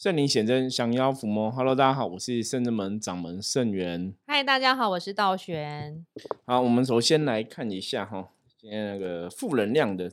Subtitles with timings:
[0.00, 1.50] 圣灵显真，降妖伏魔。
[1.50, 4.14] Hello，大家好，我是圣真门掌门圣元。
[4.26, 6.06] 嗨，大家好，我是道玄。
[6.46, 10.10] 好，我们首先来看一下哈，今天那个负能量的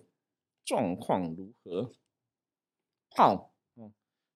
[0.65, 1.89] 状况如何？
[3.15, 3.53] 炮，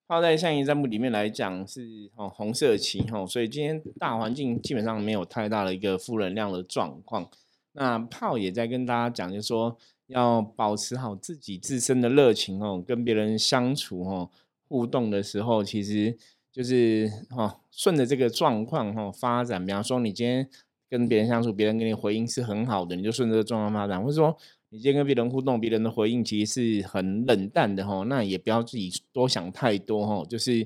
[0.08, 7.30] 炮在象棋占卜里面来讲是哦红色旗哈，所以今天大环境基本上没有太大的一个负能量的状况。
[7.74, 9.78] 那炮也在跟大家讲，就是说
[10.08, 14.30] 要保持好自己自身的热情哦，跟别人相处哦。
[14.72, 16.18] 互动的时候，其实
[16.50, 19.66] 就是哈，顺着这个状况哈发展。
[19.66, 20.48] 比方说，你今天
[20.90, 24.38] 跟别人相处，别人给你回应是很好的，你就顺着这个状况发展；或者说，
[24.70, 30.66] 你今天跟别人互动，别人的回应其实是很冷淡的哈，那也不要自己多想太多哈，就是。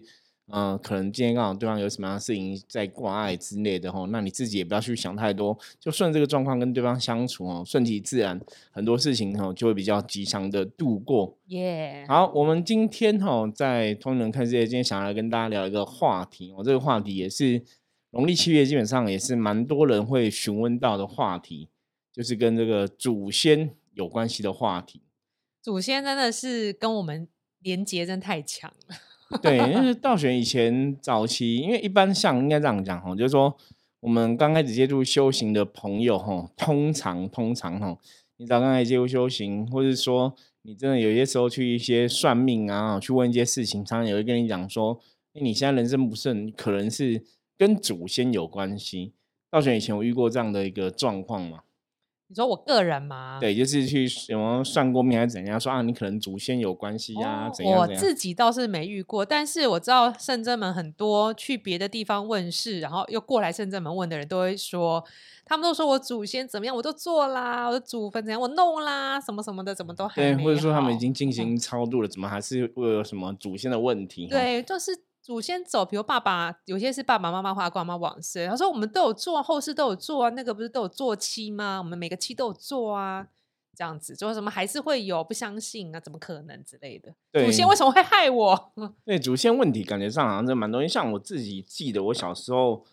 [0.52, 11.36] 嗯，可能今天刚好对方有什么样的事情在挂碍之类的吼，那你自己也不要去想太多，就顺这个状况跟对方相处哦，顺其自然，很多事情吼就会比较吉祥的度过。
[11.48, 17.64] 耶，好，我们今天吼在通人看世界，今天想要来跟大家聊一个话题哦，这个话题也是
[18.12, 21.70] 农历七月基本上也是蛮多人会询问到的话题，
[22.14, 25.02] 就是跟这个祖先有关系的话题。
[25.64, 27.28] 祖先真的是跟我们
[27.60, 28.96] 连结真太强了。
[29.42, 33.56] 对，因为道玄以前早期，因为一般像应该这样讲哈，就是说
[34.02, 37.98] 我们刚开始接触修行的朋友哈，通常通常哈，
[38.38, 45.00] 你早刚开始接触修行，或者说你真的有些时候去一些算命啊，去问一些事情，常常也会跟你讲说，
[45.34, 47.24] 哎，你现在人生不顺，可能是
[47.58, 49.14] 跟祖先有关系。
[49.50, 51.62] 道玄以前有遇过这样的一个状况吗？
[52.36, 53.38] 你说我个人吗？
[53.40, 55.58] 对，就是去什么算过命还是怎样？
[55.58, 57.80] 说啊，你可能祖先有关系呀，怎样？
[57.80, 65.02] 我自己倒是没遇过，但是我知道圣真门很多去别的地方问事，然后又过来圣真门问的人都会说，
[65.46, 74.28] 他们都说我祖先怎么样，我都做啦，我的祖坟怎样，我弄啦，什么什么的，怎么都还对，或者说他们已经进行超度了，怎么还是会有什么祖先的问题？
[74.28, 74.92] 对，就是。
[75.26, 81.80] 祖先走，比如爸爸有些是爸爸妈妈或者妈妈往生，他说我们都有做，后世都有做啊，那个不是都有做期吗？
[81.80, 83.28] 我们每个期都有做啊，
[83.76, 86.00] 这样子做什么还是会有不相信啊？
[86.00, 87.12] 怎么可能之类的？
[87.44, 88.72] 祖先为什么会害我？
[89.04, 90.88] 对，祖先问题感觉上好像是蛮多。
[90.88, 92.86] 像我自己记得，我小时候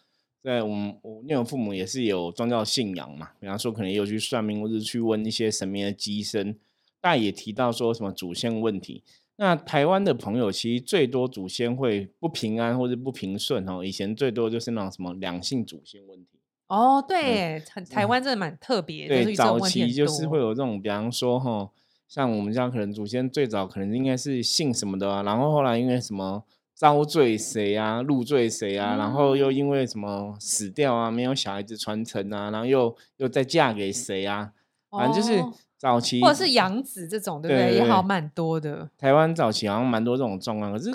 [0.43, 6.59] 在我们我那种父母也是有宗教信仰嘛，比方说可能有去算命或者去问一些神明的机身，
[6.99, 9.05] 但也提到说什么祖先问题。
[9.37, 16.39] 那台湾的朋友其实最多祖先会不平安或者不平顺哦，以前最多就是那种什么两性祖先问题。
[16.69, 21.71] 哦，对，台湾真的蛮特别，对，早期就是会有这种，比方说哈，
[22.07, 26.45] 像我们家可能祖先最早可能应该是姓什么的啊，然后后来因为什么
[26.75, 34.53] 遭罪谁啊，入罪谁啊，然后又因为什么死掉啊，没有小孩子传承啊，然后又又再嫁给谁啊，
[34.91, 35.43] 反正就是。
[35.83, 37.75] 早期或者是养子这种，对不对？
[37.75, 38.89] 也好蛮多的。
[38.97, 40.89] 台湾早期好像蛮多这种状况，可是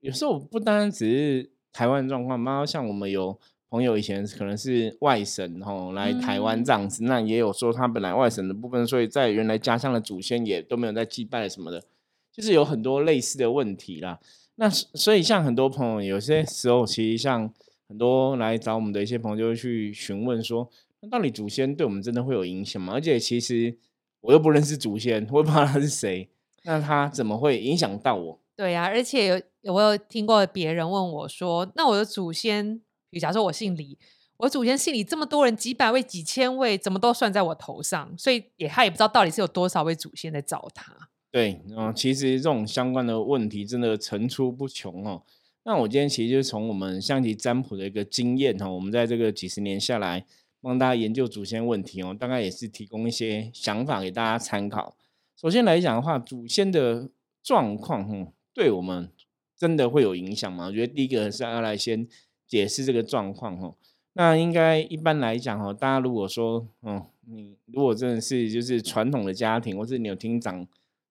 [0.00, 3.38] 有时候不单单只是台湾状况，包括像我们有
[3.68, 11.84] 朋友以前可能是外省吼来台湾这样子，那也有说他本来外省的部分，所以在原来家乡的祖先也都没有在祭拜什么的，
[12.32, 14.18] 就是有很多类似的问题啦。
[14.54, 17.52] 那所以像很多朋友有些时候，其实像
[17.86, 22.94] 很多来找我们的一些朋友就会去询问说，那到底祖先对我们真的会有影响吗？
[22.94, 23.76] 而且其实。
[24.22, 26.30] 我又不认识祖先，我也不知道他是谁，
[26.64, 28.40] 那他怎么会影响到我？
[28.56, 32.78] 对呀，而且有我有听过别人问我说：“那我的祖先，
[33.10, 33.98] 比如假说我姓李，
[34.36, 38.14] 我祖先姓李，这么多人，几百位、几千位，怎么都算在我头上？
[38.16, 40.94] 所以也他也不知道到底是有多少位祖先在找他。”
[41.32, 45.22] 对，嗯，其实这种相关的问题真的层出不穷哦。
[45.64, 50.26] 那我今天其实就是从我们象棋占卜的一个经验哈，我们在这个几十年下来。
[50.62, 54.96] 帮大家研究祖先问题哦，大概也是提供一些想法给大家参考。
[55.36, 57.10] 首先来讲的话，祖先的
[57.42, 59.10] 状况，嗯，对我们
[59.56, 60.66] 真的会有影响吗？
[60.66, 62.06] 我觉得第一个是要来先
[62.46, 63.74] 解释这个状况，哦。
[64.12, 70.66] 那应该一般来讲，哈，大家如果说，嗯，你如果真的是就是传统的家庭，或是你有听长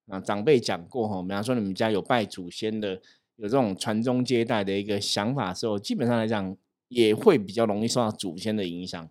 [0.07, 3.01] 啊长辈讲过，哈，比方说你们家有拜祖先的，
[3.35, 6.55] 有这种传宗接代的一个想法的时候，基本上来讲
[6.87, 9.09] 也会比较容易受到祖先的影响。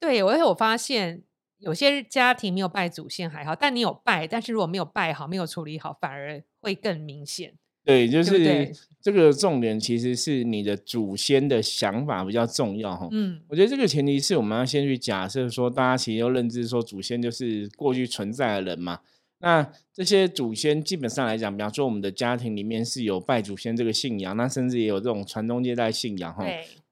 [0.00, 1.22] 对，我发现
[1.58, 7.54] 有些家庭没有拜祖先还好，但你有拜，但是如果没有拜好，没有处理好，反而会更明显。
[7.84, 13.08] 对，就是这个重点其实是你的祖先的想法比较重要哈。
[13.12, 19.00] 嗯，我觉得这个前提是我们要先去假设说，大家其实都认知说祖先就是过去存在的人嘛。
[19.40, 26.44] 那这些祖先基本上来讲，比方说我们的家庭里面是有拜祖先这个信仰，那甚至也有这种传宗接代信仰哈。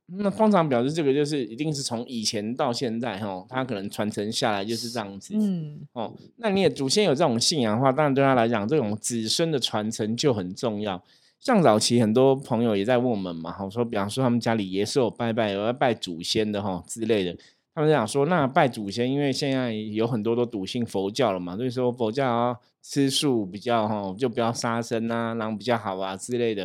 [0.08, 5.34] 那通常表示这个就是一定是从以前到现在哈，他可能传承下来就是这样子。
[5.36, 11.02] 嗯，哦，那你也祖先有这种信仰的话，当然对他来讲，这种子孙的传承就很重要。
[11.40, 17.36] 像早期很多朋友也在问我们嘛，哈，说比方说他们家里也是有拜拜，有要拜祖先的哈之类的。
[17.74, 26.62] 他们讲说，那拜祖先，因为现在有很多都笃信佛教了嘛，所以说佛教吃素比较哈，就不要杀生啊，然后比较好啊之类的。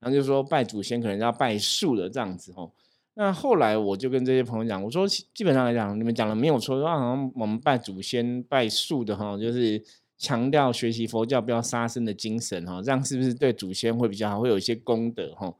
[0.00, 2.70] 然后就说拜祖先可能要拜素的这样子哦。
[3.16, 9.82] 那后来我就跟这些朋友讲，我说基本上来讲，你们讲的没有错，好像我们拜祖先拜素的哈，就是
[10.18, 15.54] 强调学习佛教不要杀生的精神哈，这样是不是对祖先会比较好，会有一些功德哈？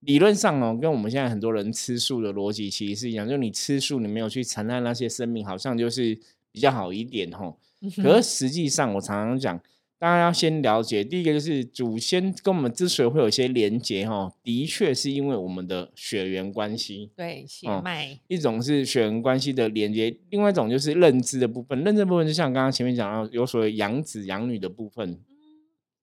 [0.00, 6.18] 理论上哦，跟我们现在很多人吃素的逻辑其实是一样，就你吃素，你没有去残害那些生命，好像就是
[6.52, 7.54] 比较好一点哈。
[8.02, 9.60] 可是实际上，我常常讲，
[9.98, 18.18] 大家要先了解，第一个就是祖先跟我们之所以会有些连结哈，的确是因为我们的血缘关系，对血脉。
[18.28, 21.82] 一种是血缘关系的连接，另外一种就是认知的部分。
[21.82, 25.18] 认知部分就像刚刚前面讲到，有所谓养子养女的部分，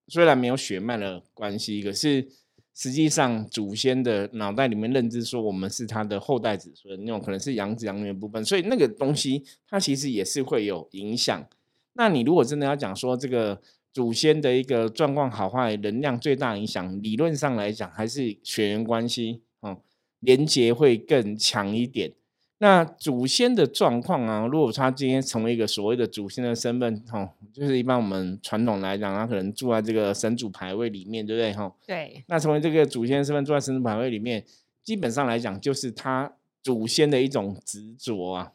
[0.08, 2.28] 虽然没有血脉的关系，可是。
[2.76, 11.46] 实际上，祖先的脑袋里面认知说我们是他的后代子孙，那种可能是养子养女的部分，所以那个东西它其实也是会有影响。
[11.92, 13.62] 那你如果真的要讲说这个
[13.94, 19.78] 祖先的一个状况好坏，能量最大影响，理论上来讲还是血缘关系哦，
[20.18, 22.12] 连接会更强一点。
[22.58, 31.52] 那祖先的状况啊，如果他今天成为一个所谓的祖先的身份，哈，就是一般我们传统来讲，他可能住在这个神主牌位里面，对不对？
[31.52, 32.24] 哈，对。
[32.26, 34.44] 那成为这个祖先身份住在神主牌位里面，
[34.82, 36.32] 基本上来讲，就是他
[36.64, 38.52] 祖先的一种执着啊。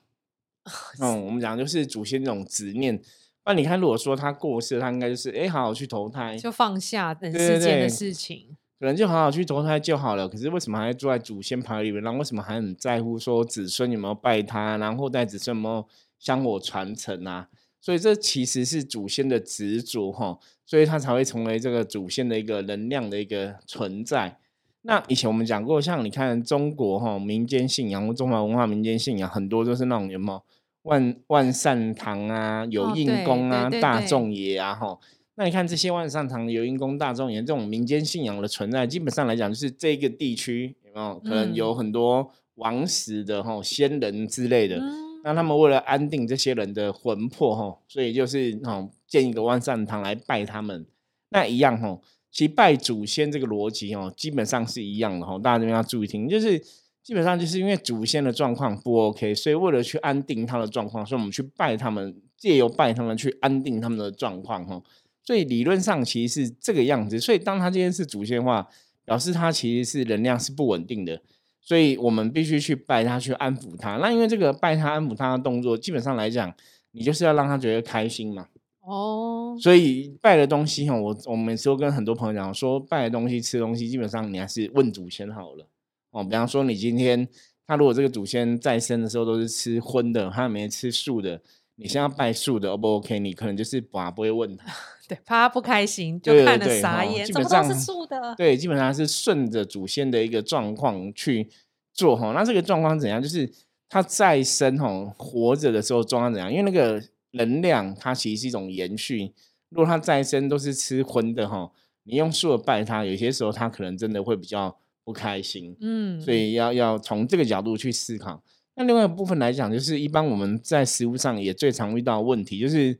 [0.99, 2.99] 嗯，我们讲就是祖先这种执念。
[3.45, 8.55] 那你看，如果说他过世，他应该就是哎，好好去投胎，就放下人世间的事情。
[8.79, 12.01] 可能就好好去投胎就好了，可是为什么还住在祖先牌里面？
[12.01, 15.85] 然后为什么还很在乎说子孙有没有拜他，然后代子孙有没有
[16.17, 17.49] 香火传承啊？
[17.81, 24.37] 所以这其实是祖先的执着哈，所以他才会成为这个祖先的一个能量的一个存在。
[24.83, 30.43] 那以前我们讲过，像你看中国哈民间信仰或中华文化民间信仰，很多都是那种什么
[30.83, 34.97] 万万善堂啊、有应公啊、大众爷啊哈。
[35.35, 44.81] 那你看这些万善堂、有因公、大众爷这种民间信仰的存在，基本上来讲，就是这个地区有没有可能有很多王室的哈仙人之类的？
[45.23, 50.85] 那他们为了安定这些人的魂魄哈，所以就是哦建一个万善堂来拜他们。
[51.29, 51.99] 那一样哈，
[52.31, 55.37] 其实拜祖先这个逻辑哦，基本上是一样的哈。
[55.39, 56.61] 大家这边要注意听，就是
[57.01, 64.81] 基本上就是因为祖先的状况不 OK，所以为了去安定他的状况，所以我们去拜他们，借由拜他们去安定他们的状况哈。
[65.23, 68.67] 所以理论上其实是这个样子，所以当他今天是祖先话，
[69.05, 71.21] 表示他其实是能量是不稳定的，
[71.61, 73.97] 所以我们必须去拜他，去安抚他。
[73.97, 76.53] 那因为这个拜他、安抚他的动作，基本上来讲，
[76.91, 78.47] 你就是要让他觉得开心嘛。
[78.81, 79.55] 哦。
[79.59, 85.67] 所以拜的东西哈，我我每次都跟很多朋友讲说，拜的东西、吃东西，基本上你还是问祖先好了。
[86.11, 87.27] 哦，比方说你今天
[87.67, 91.41] 他如果这个祖先在生的时候都是吃荤的，他没吃素的。
[91.75, 93.19] 你现在拜素的，O 不 OK？
[93.19, 94.65] 你可能就是把不会问他，
[95.07, 97.25] 对，怕他不开心，就看了傻眼。
[97.25, 101.49] 基本上是素的，对，基本上是顺着祖先的一个状况去
[101.93, 102.33] 做哈。
[102.33, 103.21] 那这个状况怎样？
[103.23, 103.49] 就是
[103.87, 106.51] 他再生哈活着的时候状况怎样？
[106.51, 107.01] 因为那个
[107.31, 109.31] 能量它其实是一种延续。
[109.69, 111.71] 如果他再生都是吃荤的哈，
[112.03, 114.77] 你用素的拜他，有些时候他可能真的会比较
[115.09, 115.75] 不开心。
[115.81, 118.43] 嗯，所以要要从这个角度去思考。
[118.75, 122.95] 那另外一部分来讲，就是一般我们在食物上也最常遇到问题，就是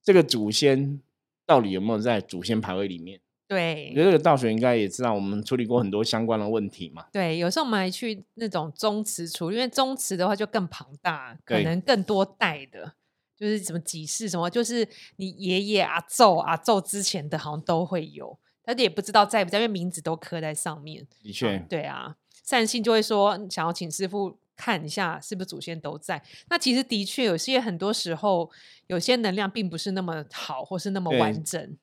[0.00, 1.00] 这个祖先
[1.44, 3.18] 到底有没有在祖先牌位里面？
[3.48, 7.06] 对，我觉得这个道学应该也知道，我们处理过很多相关的问题嘛。
[7.12, 12.94] 对，有时候我们还去那种宗祠处，因为宗祠的话就更庞大，可能更多代的，
[13.36, 18.38] 就是什么几世什么，就是你爷爷啊祖啊祖之前的，好像都会有，
[18.74, 21.06] 他也不知道在不在，因为名字都刻在上面。
[21.22, 24.38] 的确，对啊，善信就会说想要请师傅。
[24.62, 26.22] 看一下是不是祖先都在？
[26.50, 28.50] 那其实的确有些很多时候，
[28.88, 31.78] 有些能量并不是那么好，或是那么完整，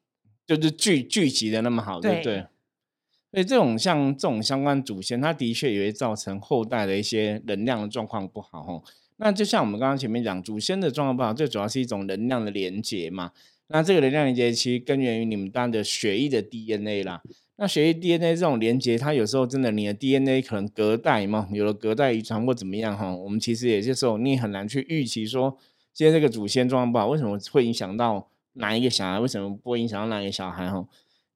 [0.46, 2.46] 就是聚聚集的那么好，对不对？
[3.32, 8.84] 所以这种像这种相关祖先，它的确也会造成后代的一些能量的状况不好哦。
[9.16, 13.32] 那就像我们刚刚前面讲，祖先的状况不好，最主要是一种能量的连接嘛。
[13.70, 17.22] 那这个能量连接其实根源于你们当的血液的 DNA 啦。
[17.58, 25.58] 那血液 DNA 这种连接，它有时候真的你的 DNA 可能隔代嘛，有了隔代遗传或怎么样哈，我们其实有些时候你很难去预期说，
[25.92, 29.20] 今天这个祖先状况不好，为什么会影响到哪一个小孩？
[29.20, 30.70] 为什么不会影响到哪一个小孩？
[30.70, 30.88] 哈，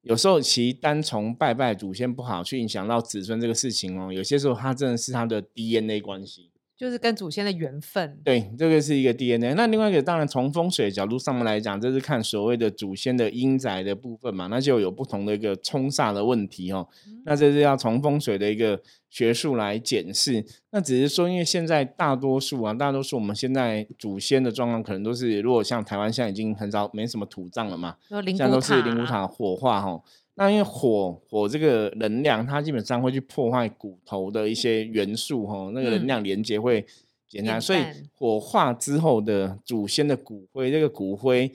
[0.02, 6.51] 有时候其实单从拜拜祖先不好去影响到子孙这个事情哦，有些时候它真的是他的 DNA 关系。
[6.82, 8.18] 就是跟祖先的缘分。
[8.24, 9.54] 对，这个是一个 DNA。
[9.54, 16.88] 那另外一个，当然从风水角度上面来讲，这是看所谓的祖先的阴宅的部分嘛，那就有不同的一个冲煞的问题哦。
[17.24, 20.44] 那这是要从风水的一个学术来检视。
[20.72, 30.02] 那只是说，因为现在大多数啊，大多数我们现在祖先的状况，可能都是如果像台湾现在已经很少没什么土葬了嘛，现在都是灵骨塔火化哈。
[30.34, 36.84] 那因为火火这个能量，它基本上会去破坏骨头的一些元素哈，那个能量连接会
[37.28, 37.80] 简单，所以
[38.14, 41.52] 火化之后的祖先的骨灰，这个骨灰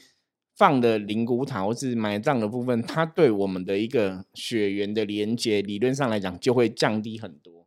[0.55, 7.65] 放的灵骨塔或是埋葬的部分，它对我们的一个血缘的连接，理论上来讲就会降低很多，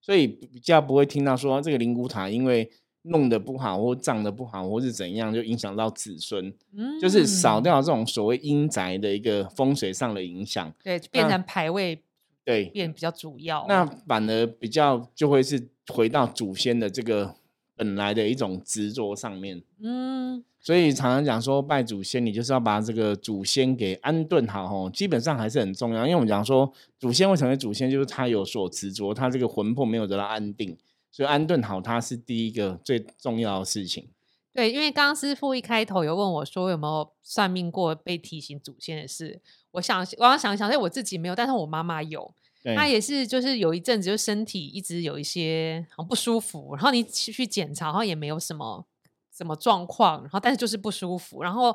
[0.00, 2.70] 所以比较不会听到说这个灵骨塔因为。
[3.02, 11.98] 弄得不好，或葬的不好，或是怎样，就影响到子孙，嗯就是少掉这种所谓阴宅的一个风水上的影响，对，变成排位，
[12.44, 13.64] 对，变比较主要。
[13.66, 17.34] 那反而比较就会是回到祖先的这个
[17.74, 19.62] 本来的一种执着上面。
[19.80, 26.02] 嗯，所以常常讲说拜祖先，你就是要把这个祖先给安顿好，哦，基本上还是很重要。
[26.02, 30.76] 因为我们讲说祖先会成为祖先，就是他有所执着，他这个魂魄没有得到安定。
[31.10, 34.08] 所以安顿好，它是第一个最重要的事情。
[34.52, 39.40] 对，因为刚刚师傅一开头有问我说有没有算命过被提醒祖先的事，
[39.72, 42.34] 我想我要想想，我自己没有，但是我妈妈有，
[42.76, 48.84] 她也是就是有一阵子就身体一直有一些很不舒服，然后你去检查，然后也没有什么
[49.32, 51.66] 什么状况，然后但是就是不舒服，然后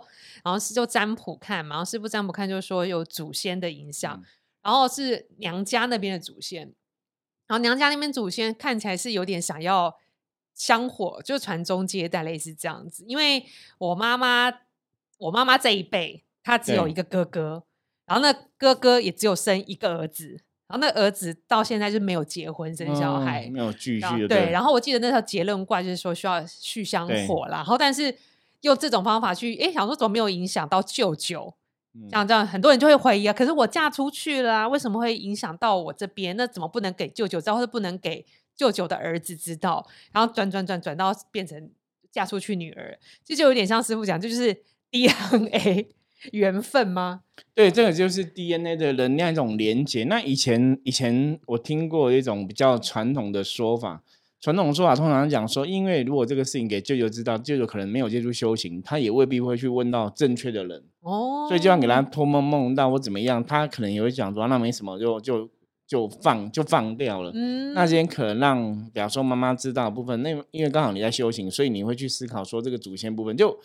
[0.44, 4.22] 然后是就占卜看嘛，然后师傅占卜看就是说有祖先的影响，
[4.62, 6.74] 然后是娘家那边的祖先。
[7.48, 9.96] 然后娘家那边祖先看起来是有点想要
[10.54, 13.04] 香火，就传宗接代，类似这样子。
[13.08, 13.46] 因为
[13.78, 14.52] 我妈妈，
[15.20, 17.64] 我妈妈这一辈，她只有一个哥哥，
[18.06, 24.28] 然后那哥哥也只有生一个儿子，然后那儿子到现在就没有结婚生小孩，没有继续。
[24.28, 28.18] 对，然后我记得那条结论怪就是说需要续香火啦，然后但是
[28.62, 31.54] 用这种方法去，哎，想说怎么没有影响到舅舅。
[32.10, 33.34] 像这样，很多人就会怀疑啊。
[33.34, 36.36] 可是我嫁出去了啊，为什么会影响到我这边？
[36.36, 38.25] 那怎么不能给舅舅知道，或者不能给
[38.56, 39.86] 舅舅的儿子知道？
[40.12, 41.70] 然后转转转转到变成
[42.12, 44.62] 嫁出去女儿，这就有点像师傅讲，这就是
[44.92, 45.88] DNA
[46.32, 47.22] 缘分吗？
[47.54, 50.04] 对，这个就是 DNA 的能量一种连接。
[50.06, 54.04] 那以前以前我听过一种比较传统的说法。
[54.42, 65.50] 传统说法通常讲说，因为如果这个事情给舅舅知道，舅舅可能没有接触修行，他也未必会去问到正确的人哦，所以就算给他托梦梦到或怎么样，他可能也会讲说那没什么，就就
[65.88, 67.32] 就放就放掉了。
[67.34, 73.58] 嗯，那今天可能让比方说妈妈知道部分，那因为刚好你在修行，所以你会去思考说这个祖先部分，就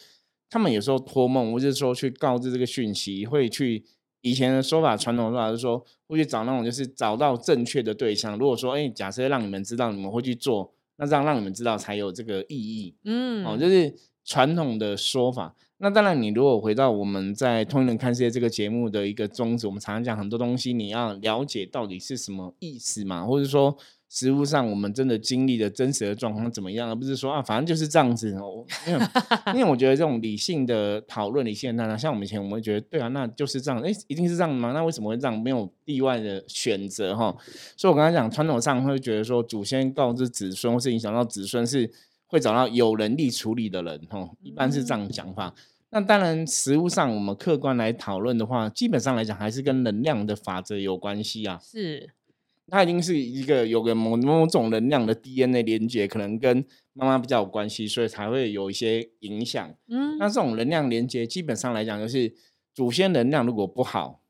[0.49, 3.85] 他们有时候托梦，或者说去告知这个讯息，会去。
[4.23, 8.39] 以前的说法，传统说法是说会去找那种，就是找到正确的对象。
[8.39, 12.95] 如果说，哎，假设让你们知道，你们会去做，那这样让你们知道才有这个意义。
[13.05, 15.55] 嗯，哦，就是传统的说法。
[15.79, 23.77] 那当然，你如果回到我们在《通人看世界》这个节目的一个宗旨，我们常常讲很多东西，你要了解到底是什么意思嘛，或者说。
[24.13, 28.67] 实物上，我们真的经历的真实的状况怎么样，而不是说啊，反正就是这样子哦。
[28.85, 29.07] 因为，
[29.55, 34.73] 因为我觉得这种理性的讨论、理性的那像我们以前我们会觉得，对啊，那就是这样，哎，一定是这样吗？
[34.73, 35.41] 那为什么会这样？
[35.41, 37.33] 没有例外的选择哈。
[37.77, 41.89] 所以我刚才讲，传统上会觉得说，祖先告知子孙，或是影响到子孙，是
[42.27, 44.29] 会找到有能力处理的人哈。
[44.43, 45.55] 一般是这样讲法。
[45.91, 51.61] 那当然，实物上我们客观来讨论的话，基本上来讲还是跟能量的法则有关系啊。
[51.63, 52.11] 是。
[52.71, 59.75] 它已经是一个有个某某种能量的 DNA 连接，可能跟妈妈比较有关系，所以才会有一些影响。
[59.89, 62.33] 嗯，那这种能量连接基本上来讲，就是
[62.75, 64.21] 祖先能量如果不好，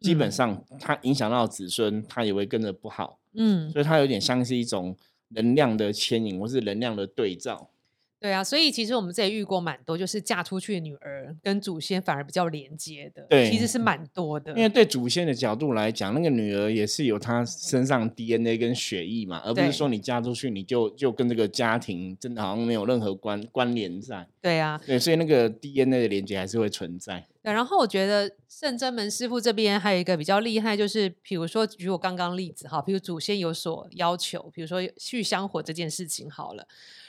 [0.00, 3.18] 基本上它影响到子孙，它也会跟着不好。
[3.34, 4.96] 嗯，所以它有点像是一种
[5.30, 7.70] 能量的牵引，或是能量的对照。
[8.20, 14.50] 对啊，所以其实我们这里遇过蛮多，就是嫁出去的女儿跟祖先反而比较连接的，对，其实是蛮多的。
[14.56, 24.26] 因为对祖先的角度来讲，那个女儿也是有她身上 DNA 跟血液嘛，而不是说你嫁出去你就就跟这个家庭真的好像没有任何关关联在。
[24.40, 27.24] 对啊，对，所以那个 DNA 的连接还是会存在。
[27.40, 36.66] 对，然后我觉得圣真门师傅这边还有一个比较厉害，就是比如说举我刚刚例子哈，比如祖先有所要求，比如说续香火这件事情好了。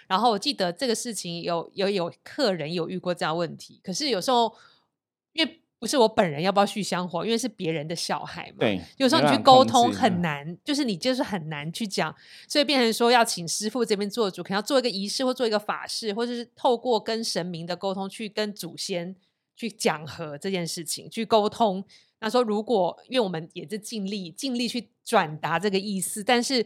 [0.09, 4.51] 然后我记得这个事情有有有客人有遇过这样问题，可是有时候
[5.33, 12.13] 因为不是我本人要不要续香火，因为是别人的小孩嘛，对，有时候你去沟通很难，就是你就是很难去讲，
[12.47, 19.15] 所以变成说要请师傅这边做主，可能要做一个仪式或做一个法事，或者是透过跟神明的沟通去跟祖先
[19.55, 21.85] 去讲和这件事情去沟通。
[22.19, 26.65] 那说如果因为我们也是尽力尽力去转达这个意思，但是。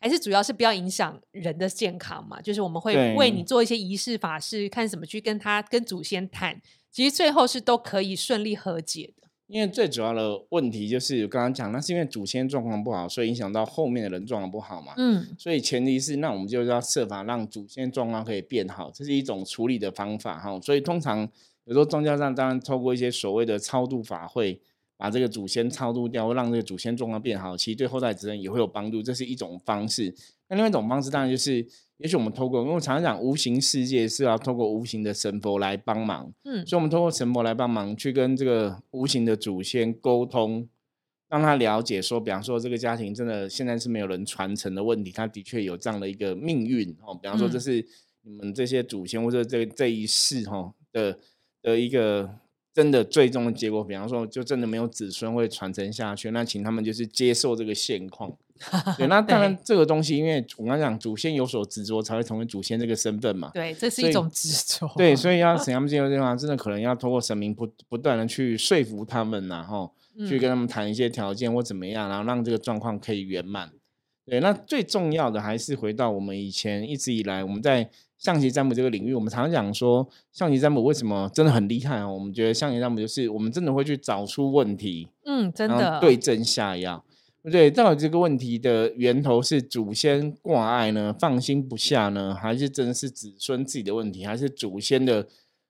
[0.00, 2.40] 还是主要是不要影响人的健康嘛？
[2.40, 9.28] 就是我们会对为你做一些仪式法事，看怎么去跟他跟祖先谈，其实最后是都可以顺利和解的。
[9.46, 14.94] 因为最主要的问题就是我刚刚讲，那是因为祖先状况不好，所以影响到后面的人状况不好嘛。
[14.96, 20.58] 嗯，所以前提是，那我们就要设法让祖先状况可以变好，这是一种处理的方法哈。
[20.60, 21.28] 所以通常
[21.64, 24.60] 有时候宗教上当然透过一些所谓的超度法会，
[25.00, 30.14] 把这个祖先超度掉，让这个祖先状况变好，其实对后代子孙也会有帮助，这是一种方式。
[30.50, 31.66] 那另外一种方式当然就是，
[31.96, 40.68] 也许我们透过，因为我常常讲无形世界是要透过无形的神佛来帮忙，嗯所以我们透过神佛来帮忙，去跟这个无形的祖先沟通，
[41.30, 47.14] 让他了解说，比方说这个家庭真的现在是没有人传承的问题，他的确有这样的一个命运哦。
[47.14, 47.86] 比方说，这嗯是
[48.22, 51.18] 你们这些祖先或者这这一世哈的
[51.62, 52.28] 的一个
[52.72, 53.84] 真的最终的结果。
[53.84, 58.32] 比方说，就真的没有子孙会传承下去，那请他们就是接受这个现况。
[58.98, 63.50] 对， 那当然对这个东西，因为我刚刚讲祖先有所执着，才会成为祖先这个身份嘛。
[63.54, 64.86] 对，这是一种执着。
[64.96, 69.90] 对，所以要怎样 接受对方，真的可能要通过神明不不断的去说服他们然后
[70.28, 73.70] 去嗯跟他们谈一些条件或怎么样，然后让这个状况可以圆满。
[74.26, 77.88] 对，那最重要的还是回到我们以前一直以来我们在
[78.20, 82.08] 象棋占卜这个领域，我们常常讲说象棋占卜为什么真的很厉害啊？
[82.08, 87.02] 我们觉得象棋占卜就是我们真的会去找出问题，嗯，真的对症下药。
[87.50, 95.26] 对，到底这个问题的源头是祖先挂碍呢，放心不下呢，还是真的是子孙自己的问题，还是祖先的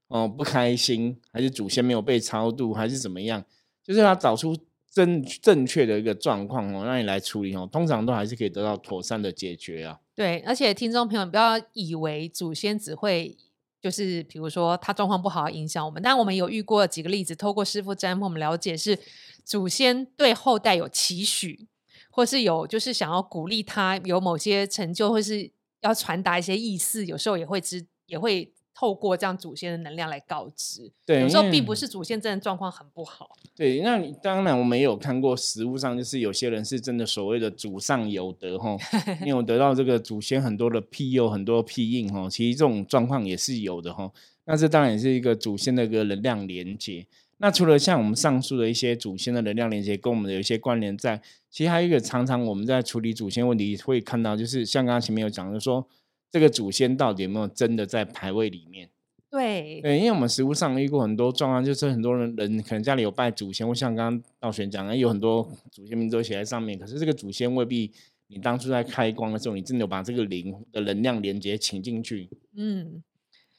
[0.09, 3.45] 哦、不开心，还是祖先没有被超度，还是怎么样？
[3.85, 4.57] 就是要找出
[4.91, 10.01] 正正确的一个状况哦，让你来处理哦，通常都还是可以得到妥善的解决啊。
[10.15, 13.37] 对，而且听众朋友不要以为祖先只会
[13.81, 18.99] 就是比如说他状况不好影响我们，但我们有遇过几个例子，透过师傅占卜，我们了解是
[19.45, 21.69] 祖先对后代有期许，
[22.11, 30.91] 或是有就是想要鼓励他有某些成就，或是要传达一些意思，有时候也会知也会透过这样祖先的能量来告知。
[31.05, 33.31] 对，有时候并不是祖先真的状况很不好。
[33.55, 38.77] 对，那你当然我们也有看过实物上，就是有些人是真的所谓的祖上有德哈，
[39.23, 44.11] 你有得到这个祖先很多的庇佑、很多庇应哈，其实这种状况也是有的哈。
[44.47, 47.07] 那这当然也是一个祖先的一个能量连接。
[47.43, 55.87] 那除了像我们上述的一些祖先的能量连接跟我们的有一些关联在，其实还有一个常常我们在处理祖先问题会看到，就是像刚刚前面有讲的说，
[56.31, 58.91] 这个祖先到底有没有真的在牌位里面？
[59.31, 67.93] 对，对，因为我们实物上遇过很多状况，就是很多人人可能家里有拜祖先，或像刚刚道玄讲的，有很多祖先名字都写在上面，可是这个祖先未必
[68.27, 72.29] 你当初在开光的时候，你真的有把这个灵的能量连接请进去。
[72.57, 73.03] 嗯，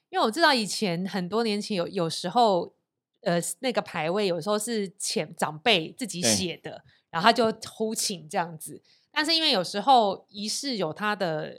[0.10, 2.74] 因为我知道以前很多年前有有时候，
[3.22, 8.82] 呃，那个牌位有时候是前长辈自己对写的，然后他就呼请这样子。
[9.10, 11.54] 但是因为有时候仪式有它的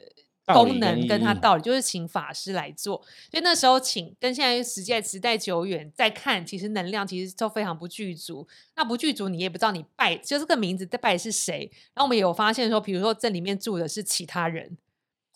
[0.47, 2.97] 功能跟它道理，就是请法师来做。
[3.31, 8.47] 所以那时候请跟现在时间时代久远再看，其实能量其实都非常不具足。
[8.75, 11.71] 那不具足，你也不知道你拜就这个名字在拜是谁。
[11.95, 14.77] 然后我们也有发现说，比如说这里面住的是其他人，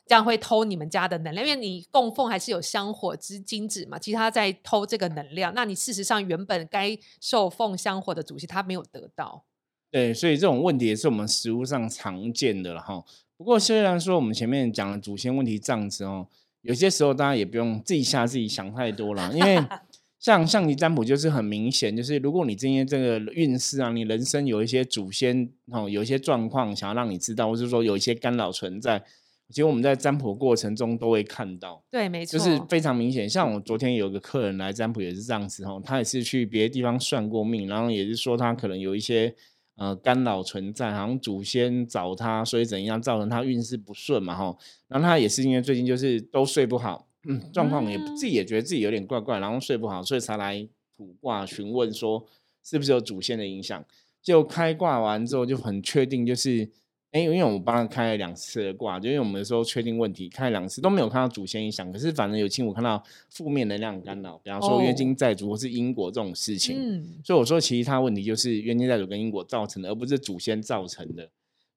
[0.07, 5.53] 这样会偷你们家的能量，因为你供奉还是有香火之金子嘛，其实他在偷这个能量。
[5.55, 9.45] 那你事实上原本该受奉香火的主席，他没有得到。
[9.91, 13.05] 对，所以这种问题也是我们实物上常见的了哈。
[13.37, 16.27] 不过虽然说我们前面讲了祖先问题这样子哦，
[16.63, 19.63] 有些时候大家也不用自己吓自己想太多了，因为
[20.19, 29.05] 像象棋占卜就是很明显，就是如果你今天这个运势啊，你人生有一些祖先哦，有一些状况想要让你知道，或是说有一些干扰存在，
[29.51, 31.85] 其实我们在占卜过程中都会看到。
[31.91, 33.29] 对，没错，就是非常明显。
[33.29, 39.33] 像我昨天有个客人来占卜也是这样子哦，他也是去别的地方算过命，然后也是说他可能有一些
[39.77, 44.57] 呃干扰存在，好像祖先找他，所以怎样造成他运势不顺嘛哈。
[44.89, 52.27] 然后他也是因为最近就是都睡不好，嗯，状况也不自己也觉得自己有点怪怪，然后睡不好，所以才来卜卦询问说
[52.65, 53.85] 是不是有祖先的影响。
[54.23, 56.71] 就开卦完之后就很确定就是。
[57.17, 66.77] 哎，因为我帮他开了两次的卦，就因为我们有时候确定问题，开了两次都没有看到祖先影响，可是反正有亲我看到负面能量干扰，比方说冤哦亲债主或是因果这种事情。
[66.79, 71.27] 嗯，所以我说，其实他问题就是冤亲债主跟因果造成的，而不是祖先造成的。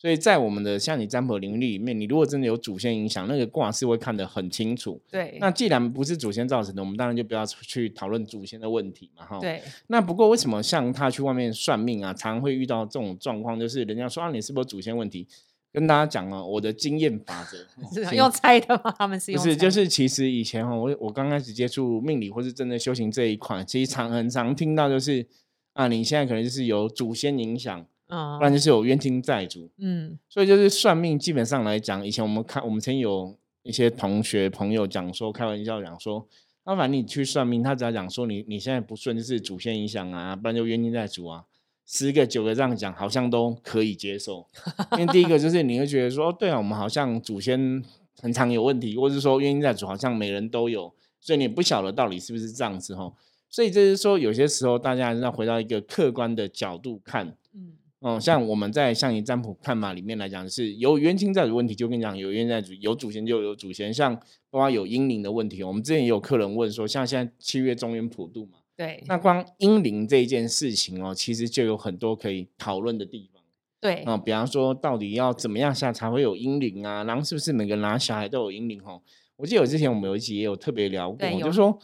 [0.01, 4.99] 所以在我们的像你占卜领域里面，你如果真的有祖先影响，那个卦是会看得很清楚。
[5.11, 9.39] 对，那既然不是祖先造成的，我们当然就不要去讨论祖先的问题嘛，哈。。
[9.41, 15.27] 对，那不过为什么像他去外面算命啊，常会遇到这种状况，就是人家说啊，你是不是祖先问题？
[15.71, 17.57] 跟大家讲哦，我的经验法则
[18.09, 18.95] 是用猜的吗？
[18.97, 25.27] 他们是用不是，就是其实以前哦，我我刚开始接触命理或是真的修行这一块，其实常很常听到就是
[25.73, 29.69] 啊，你现在可能就是有祖先影响嗯，不然就是有冤亲债主。
[29.77, 36.27] 嗯所以就是算命，基本上来讲，以前我们看我们曾经有一些同学朋友讲说，开玩笑讲说，
[36.65, 41.45] 那反正你去算命，他只要讲说你你现在不顺，就是祖先影响啊，不然就冤亲债主啊，
[41.85, 44.45] 十个九个这样讲，好像都可以接受。
[44.97, 47.83] 因为第一个就是你会觉得说，哦对啊，我们好像祖先
[48.21, 53.15] 很常有问题，或者是说冤亲债主好像每人都有，所以你不晓得到底是不是这样子吼。
[53.51, 64.15] 所以就是说，有些时候大家还是要回到一个客观的角度看，嗯哦，像我们在象棋占卜看嘛里面来讲，是有冤亲债主问题，就跟你讲有冤亲债主，有祖先就有祖先，像
[64.49, 73.41] 包括有阴灵的问题，我们之前也有客人问说，像现在七月中元普渡嘛，对那光阴灵这一件事情哦，其实就有很多可以讨论的地方
[73.81, 79.01] 对啊、比方说到底要怎么样下才会有阴灵啊，然后是不是每个人拿小孩都有阴灵哦？
[79.37, 81.79] 我记得有之前我们有一集也有特别聊过，就说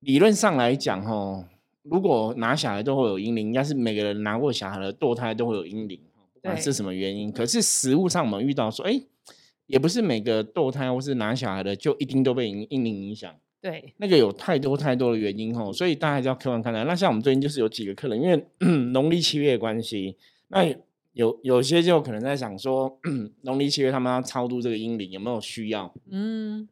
[0.00, 1.46] 理论上来讲哦，
[1.90, 7.32] 如果拿小孩都会有阴灵，应该是每个人拿过小孩的堕胎都会有阴灵，哦不管对是什么原因。
[7.32, 9.00] 可是实物上我们遇到说，哎，
[9.66, 13.34] 也不是每个堕胎或是拿小孩的就一定都被阴阴灵影响。
[13.60, 16.84] 对那个有太多太多的原因哦，所以大家还是要客观看待。
[16.84, 18.44] 那像我们最近就是有几个客人，因为
[18.92, 20.64] 农历七月的关系，那
[21.14, 23.00] 有有些就可能在想说，
[23.42, 26.68] 农历七月他们要超度这个阴灵有没有需要，嗯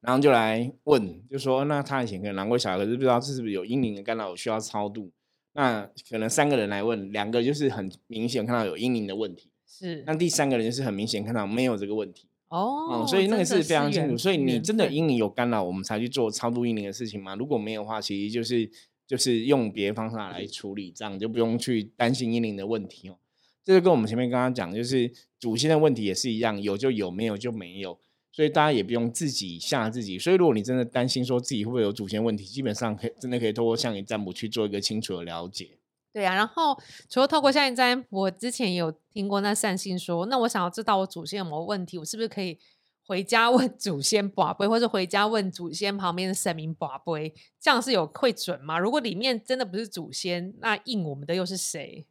[0.00, 5.10] 然后就来问，就说那他以前可能拿过小孩，可是不知道这是不是有阴灵的干扰，有需要超度。
[5.54, 12.28] 那可能三个人来问，两个就是很明显看到有阴灵的问题，是那第三个人就是很明显看到没有这个问题。
[12.48, 14.16] 哦哦，所以那个是非常清楚。
[14.16, 17.34] 所以你真的阴灵有干扰，我们才去做超度阴灵的事情嘛。
[17.34, 18.70] 如果没有的话，其实就是
[19.06, 23.18] 就是用别的方法来处理，这样就不用去担心阴灵的问题哦。
[23.64, 27.98] 这就跟我们前面刚刚讲，就是祖先的问题也是一样，有就有，没有就没有。
[28.30, 30.18] 所以大家也不用自己吓自己。
[30.18, 35.70] 所以如果你真的担心说自己会不会有祖先问题，基本上可以真的可以透过像你占卜去做一个清楚的了解。
[36.10, 36.76] 对啊，然后
[37.08, 42.58] 除了透过下一占，我之前也有听过那善信说，那我想要知道我祖先有没有问题，我是不是可以
[43.06, 48.78] 回家问祖先宝贝，或者回家问祖先旁边的神明宝贝，这样是有会准吗？
[48.78, 52.06] 如果里面真的不是祖先，那应我们的又是谁？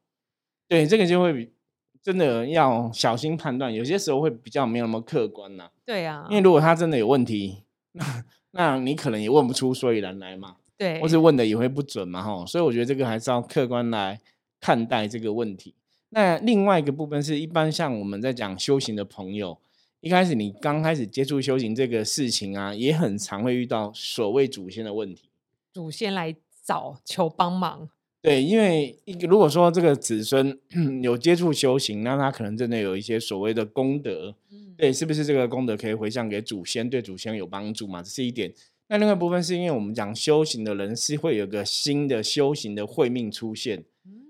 [0.69, 1.51] 对，这个就会比
[2.07, 12.45] 真的要小心判断，有些时候会比较没有那么客观呐、对啊因，为如果他真的有问题，那那你可能也问不出所以然来嘛，对，或是问的也会不准嘛，哈。
[12.45, 14.21] 所以我觉得这个还是要客观来
[14.61, 15.75] 看待这个问题。
[16.11, 19.57] 那另外一个部分是一般像我们在讲修行的朋友，
[19.99, 25.29] 一开始你刚开始接触修行这个事情啊，也很常会遇到所谓祖先的问题。
[25.73, 27.89] 祖先来找求帮忙。
[28.21, 30.57] 对，因为如果说这个子孙
[31.01, 38.01] 有接触修行，那他可能真的有一些所谓的功德，嗯，对，是不是这个功德可以回向给祖先，对祖先有帮助嘛？
[38.01, 38.53] 这是一点。
[38.89, 43.83] 那另外一部分是因为我们讲修行的人是会有个新的修行的慧命出现，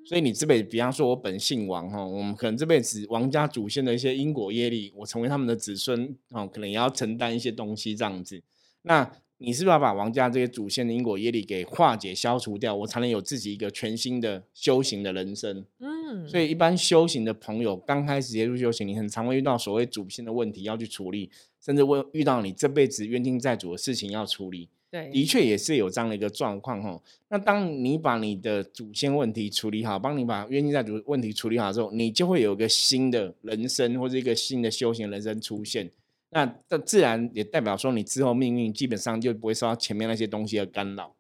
[0.06, 8.42] 所以你这辈子，比方说我本姓王哈，我们可能这辈子王家祖先的一些因果业力，我成为他们的子孙哦，可能也要承担一些东西这样子。
[8.82, 15.64] 那你是不是要把王家这些祖先的因果业力给化解、消除掉，我才能有自己一个全新的修行的人生？
[15.80, 21.30] 嗯，所以，一般修行的朋友刚开始接触修行，你很常会遇到所谓祖先的问题要去处理，
[21.64, 24.70] 甚至会遇到你这辈子冤亲债主的事情要处理。
[24.90, 27.00] 对的，确也是有这样的一个状况哈。
[27.30, 35.92] 那当你把你的祖先问题处理好，帮你把冤亲债主问题处理好之后，你就会有一个新的人生或者一个新的修行人生出现。
[36.30, 41.16] 那这自然也代表说，你之后命运基本上就不会受到前面那些东西的干扰。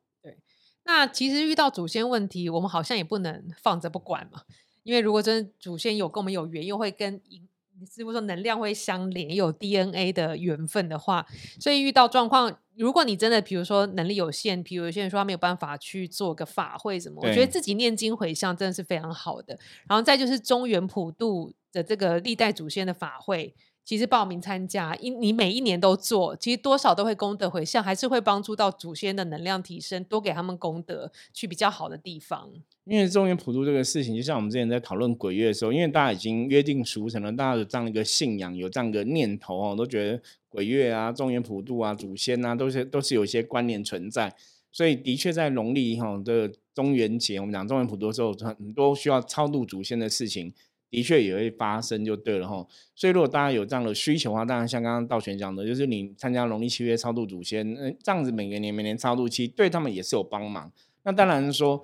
[0.83, 4.41] 那其实遇到祖先问题，我们好像也不能放着不管嘛，
[4.83, 7.47] 因为如果真的祖先有跟我们有缘，又会跟银
[7.85, 11.25] 师傅说能量会相连，有 DNA 的缘分的话，
[11.59, 19.59] 所以遇到状况，如果你真的比如说能力有限，比如有些人说他没有办法去做个法会什么，我觉得自己念经回向真的是非常好的。
[19.87, 23.53] 然后再就是中原普渡的这个历代祖先的法会。
[23.87, 32.51] 其实报名参加，因你每一年都做，其实多少都会功德回向，还是会帮助到祖先的能量提升，多给他们功德，去比较好的地方。
[32.83, 44.35] 因为中原普渡这个事情，就像我们之前在讨论鬼月的时候，因为大家已经约定俗成了，大家有这样一个信仰，有这样一个念头哦，都觉得鬼月啊、中原普渡啊、祖先啊，都是都是有一些关联存在。
[44.69, 50.53] 所以的确在农历哈的中元节，我们讲中原普渡的时候，很多需要超度祖先的事情，
[50.89, 52.65] 的确也会发生，就对了哈。
[52.95, 60.71] 所以如果大家有这样的需求的话，当然像刚刚道玄讲的，就是你参加农历七月超度祖先，嗯，这样子每个年每年超度期对他们也是有帮忙。
[61.03, 61.83] 那当然说，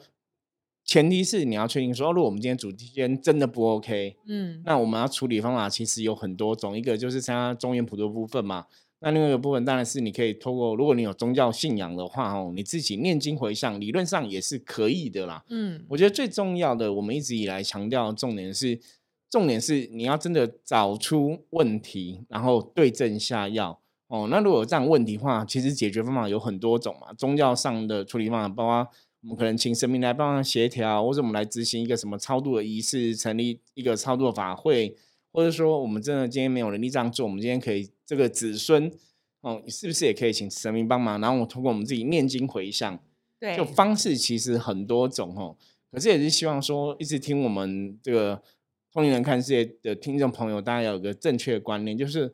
[0.85, 8.65] 前提是你要确定说，如果我们今天主间真的不 OK，嗯，那我们要处理方法其实有很多种，一个就是参加中原普渡部分嘛，
[9.05, 15.43] 那另外一个部分当然是你可以透过，如果你有宗教信仰的话哦，你自己念经回向，理论上也是可以的啦。
[15.49, 18.79] 嗯，我觉得最重要的，我们一直以来强调重点是，
[19.29, 24.29] 重点是你要真的找出问题，然后对症下药哦。
[24.31, 27.11] 那如果有这样问题的话，其实解决方法有很多种嘛。
[27.11, 28.87] 宗教上的处理方法，包括
[29.23, 34.95] 我们可能请神明来帮忙协调，或者我们来执行一个什么超度的仪式，成立一个超度法会。
[35.33, 38.89] 或者说，我们真的今天没有能力这样做，我们今天可以这个子孙
[39.41, 41.19] 哦，是不是也可以请神明帮忙？
[41.19, 42.97] 然后我通过我们自己念经回向，
[43.39, 45.57] 对，就方式其实很多种哦。
[45.91, 48.41] 可是也是希望说，一直听我们这个
[48.91, 52.31] 通灵人看世界的听众朋友，大家有个正确的观念，就是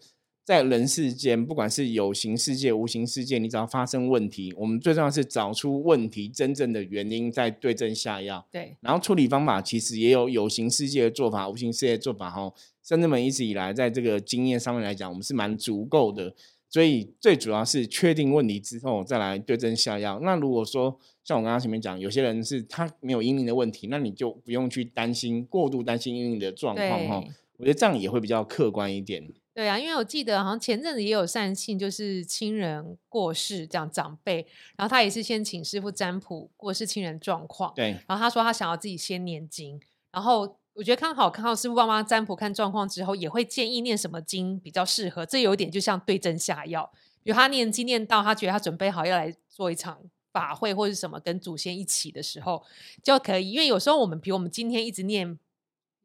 [0.49, 8.43] 在人世间，不管是有形世界、无形世界，你只要发生问题，我们最重要是找出问题真正的原因，再对症下药。
[8.51, 12.51] 对，然后处理方法其实也有有形世界的做法、无形世界的做法哈。
[12.83, 16.33] 甚至们一直以来在这个经验上面来讲，我们是蛮足够的，
[16.67, 20.19] 所以最主要是确定问题之后再来对症下药。
[20.23, 27.23] 那如果说像我刚刚前面讲，有些人是他没有阴影的问题，那你就不用去担心过度担心阴影的状况哈。
[27.59, 29.31] 我觉得这样也会比较客观一点。
[29.53, 39.79] 对啊，因为我记得好像前阵子也有善信，就是亲人过世这样长辈，然后他也是先请师傅占卜过世亲人状况，对，然后他说他想要自己先念经，
[40.11, 40.57] 然后。
[40.73, 45.25] 我觉得看好看好师傅帮忙占卜看状况之后，也会建议念什么经比较适合。
[45.25, 46.89] 这有点就像对症下药。
[47.21, 49.99] 比如他念经念到他觉得他准备好要来做一场
[50.31, 52.63] 法会或者什么跟祖先一起的时候，
[53.03, 53.51] 就可以。
[53.51, 55.37] 因为有时候我们，比如我们今天一直念，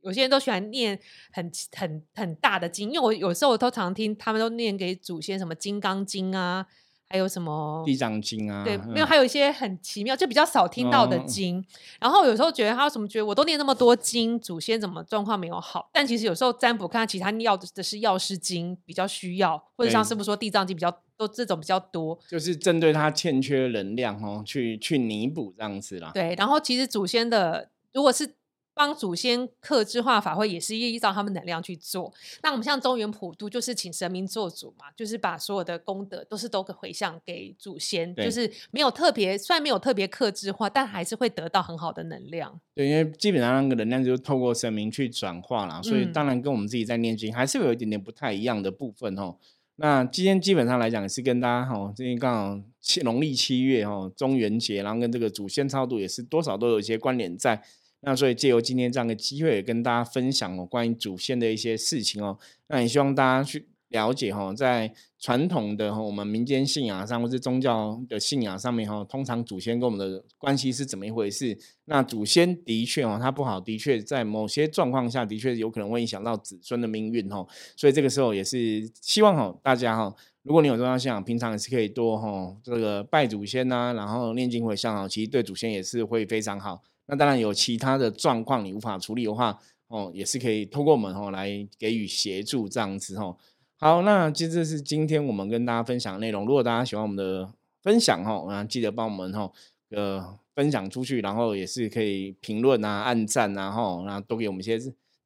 [0.04, 0.98] 有些人都喜欢念
[1.32, 6.66] 很很很大的经，因为我有时候我都常听他们都念给祖先什么《金刚经》啊。
[7.06, 8.64] 还有什么地藏经啊？
[8.64, 11.64] 对，没有，还有一些很奇妙，就比较少听到的经。
[12.00, 15.88] 然后有时候觉得他什么觉得我都念那么多经，祖先怎么状况没有好？
[15.92, 26.10] 但其实有时候占卜看其他要的是药师经比较需要，或者像师傅说地藏经比较都这种比较多，就是针对他欠缺能量哦，去去弥补这样子啦。
[26.14, 28.34] 对，然后其实祖先的如果是。
[28.74, 32.12] 帮祖先克制化法会也是依照他们能量去做。
[32.42, 42.60] 那我们像中原普渡就是请神明做主嘛，就是把所有的功德都是都回向给祖先，就是没有特别，虽然没有特别克制化，但还是会得到很好的能量。
[42.74, 49.36] 对，因为基本上那个能量就是透过神明去转化啦，所以当然跟我们自己在念经还是有一点点不太一样的部分哦。
[49.76, 57.62] 那今天基本上来讲是跟大家哈，最近刚好七农历七月哈，中元节，然后跟这个祖先超度也是多少都有一些关联在。
[58.04, 62.38] 那所以借由今天这样的机会，跟大家分享哦，关于祖先的一些事情哦。
[62.68, 71.56] 那也希望大家去了解哈，在传统的我们民间信仰上，或是宗教的信仰上面哈，通常祖先跟我们的关系是怎么一回事？
[71.86, 77.46] 那祖先的确哦，他不好，的确在某些状况下的确有可能会影响到子孙的命运哦。
[77.76, 86.82] 所以这个时候也是希望哈，大家哈，如果你有宗教信仰，平常也是可以多哈这个拜祖先呐，然后念经回向哦，其实对祖先也是会非常好。
[87.06, 93.36] 那当然有其他的状况你无法处理的话，哦，也是可以透过我们哦来给予协助这样子哦。
[93.76, 96.46] 好，那其实是今天我们跟大家分享的内容。
[96.46, 99.52] 如果大家喜欢我们的分享哦，那记得帮我们哦
[99.90, 104.78] 呃分享出去，然后也是可以评论啊、按赞啊，吼，那多给我们一些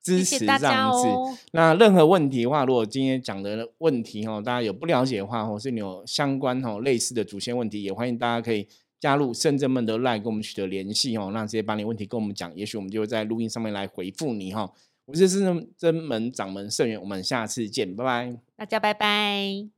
[0.03, 1.39] 支持这样子。
[1.53, 8.67] 那任何问题的话，如果今天讲的问题哦，大家有不了解的话，或是你有相关哦类似的主线问题，也欢迎大家可以。
[9.01, 14.73] 加入圣正们的 line 跟我们取得联系哦，那直接把你问题跟我们讲，也许我们就会在录音上面来回复你哈。
[15.07, 19.78] 我是圣正门掌门圣元，我们下次见，拜拜，大家拜拜。